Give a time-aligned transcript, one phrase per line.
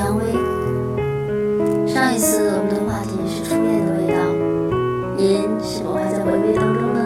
[0.00, 0.24] 蔷薇。
[1.86, 4.16] 上一次我们的话题是初恋的味道，
[5.14, 7.04] 您是否还在回味当中呢？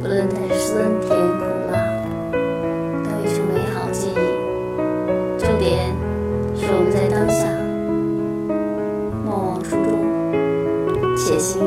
[0.00, 1.74] 不论它是酸甜苦辣，
[3.02, 4.14] 都已成美好记忆。
[5.40, 5.90] 重点
[6.54, 7.48] 是我们在当下，
[9.24, 11.60] 莫忘初衷，且行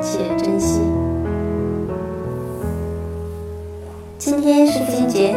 [0.00, 0.80] 且珍惜。
[4.18, 5.34] 今天是父亲节。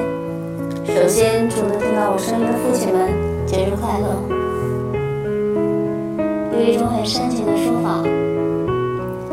[0.85, 3.09] 首先，祝能听到我声音的父亲们
[3.49, 4.05] 节日快乐。
[6.53, 8.03] 有一种很煽情的说法，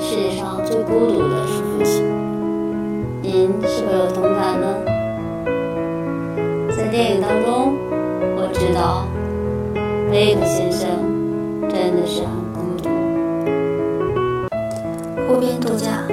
[0.00, 2.02] 世界上最孤独的是父亲。
[3.20, 4.66] 您是否有同感呢？
[6.74, 7.76] 在电影当中，
[8.38, 9.06] 我知道
[10.10, 10.88] 贝克先生
[11.68, 12.88] 真的是很孤独。
[15.28, 16.04] 湖边度假，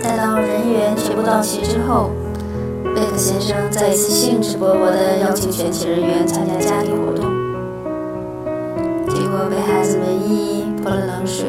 [0.00, 2.12] 待到人员全部到齐之后。
[2.94, 7.24] 贝克先生再一次兴致勃勃地邀请全体人员参加家庭活动，
[9.50, 11.48] 结果被孩子们一一泼了冷水。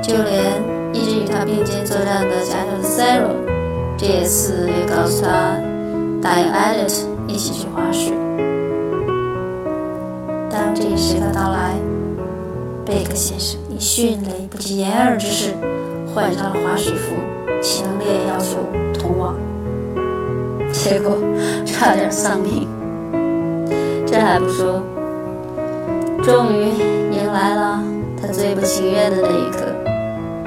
[0.00, 3.34] 就连一直与他并肩作战的家长 Sarah，
[3.96, 5.58] 这次也告诉他
[6.22, 8.12] 答应 Edit 一起去滑雪。
[10.48, 11.74] 当这一时刻到来，
[12.84, 15.54] 贝克先生以迅雷不及掩耳之势
[16.14, 17.14] 换上了滑雪服，
[17.60, 18.58] 强烈要求
[18.92, 19.34] 同往。
[20.70, 21.16] 结果
[21.64, 22.68] 差点丧命，
[24.06, 24.82] 这还不说，
[26.24, 26.70] 终于
[27.12, 27.84] 迎来了
[28.16, 29.66] 他最不情愿的那一刻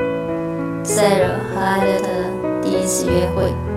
[0.83, 3.77] ——赛热和艾略特的第一次约会。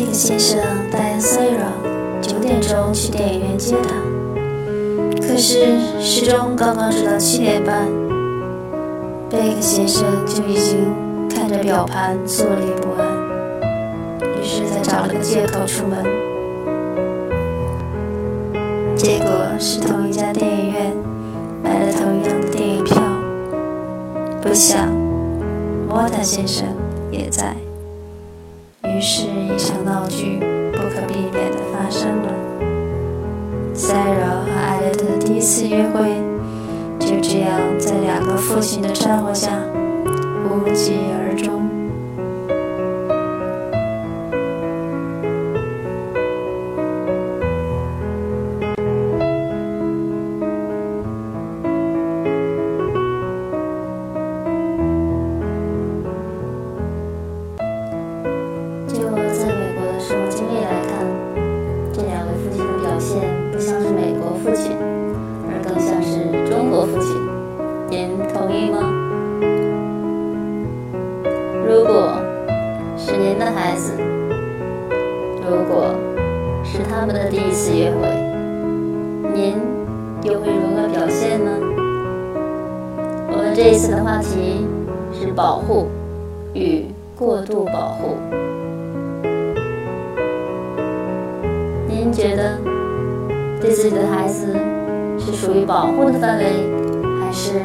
[0.00, 0.58] 贝克先生
[0.90, 3.90] 带 Sarah 九点钟去电影院接她，
[5.20, 7.86] 可是时钟刚刚指到七点半，
[9.28, 10.86] 贝克先生就已经
[11.28, 13.06] 看着表盘坐立不安，
[14.22, 16.02] 于是才找了个借口出门。
[18.96, 19.28] 结果
[19.58, 20.96] 是同一家电影院
[21.62, 23.02] 买了同样的电影票，
[24.40, 24.88] 不想
[25.86, 26.66] 莫塔先生
[27.10, 27.54] 也在。
[28.84, 30.38] 于是，一场闹剧
[30.72, 32.32] 不可避免地发生了。
[33.74, 36.14] 塞尔和艾略特的第一次约会，
[36.98, 39.52] 就这样在两个父亲的掺和下
[40.44, 41.69] 无疾而终。
[63.00, 63.18] 现
[63.50, 64.76] 不像是美国父亲
[65.48, 67.16] 而更像是中国父亲。
[67.88, 68.78] 您同意吗？
[71.66, 72.12] 如果
[72.96, 73.92] 是您的孩子
[75.48, 75.94] 如果
[76.62, 78.08] 是他们的第一次约会
[79.34, 79.54] 您
[80.22, 81.50] 又会如何表现呢？
[83.32, 84.66] 我们这一次的话题
[85.12, 85.88] 是保护
[86.54, 86.84] 与
[87.16, 88.16] 过度保护。
[91.88, 92.58] 您觉得
[93.60, 94.52] 对自己的孩子
[95.18, 96.44] 是属于保护的范围，
[97.20, 97.60] 还是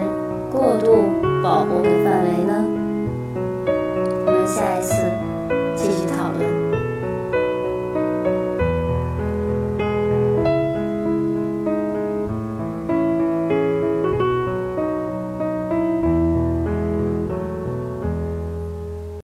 [0.51, 1.05] 过度
[1.41, 2.65] 保护的范围呢？